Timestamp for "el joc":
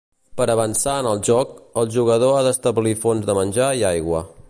1.09-1.53